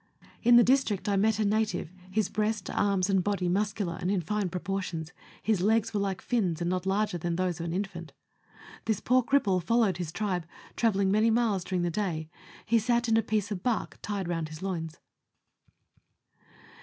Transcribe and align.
In 0.41 0.55
the 0.55 0.63
district 0.63 1.07
I 1.07 1.15
met 1.15 1.37
a 1.37 1.45
native, 1.45 1.93
his 2.09 2.27
breast, 2.27 2.71
arms, 2.71 3.07
and 3.07 3.23
body 3.23 3.47
muscular, 3.47 3.99
and 4.01 4.09
in 4.09 4.19
fine 4.19 4.49
proportions; 4.49 5.13
his 5.43 5.61
legs 5.61 5.93
were 5.93 5.99
like 5.99 6.23
fins, 6.23 6.59
and 6.59 6.67
not 6.71 6.87
larger 6.87 7.19
than 7.19 7.35
those 7.35 7.59
of 7.59 7.67
an 7.67 7.73
infant. 7.73 8.11
This 8.85 8.99
poor 8.99 9.21
cripple 9.21 9.61
followed 9.61 9.97
his 9.97 10.11
tribe, 10.11 10.47
travel 10.75 10.97
ling 11.01 11.11
many 11.11 11.29
miles 11.29 11.63
during 11.63 11.83
the 11.83 11.91
day; 11.91 12.31
he 12.65 12.79
sat 12.79 13.07
in 13.09 13.15
a 13.15 13.21
piece 13.21 13.51
of 13.51 13.61
bark 13.61 13.99
tied 14.01 14.27
round 14.27 14.49
his 14.49 14.63
loins. 14.63 14.97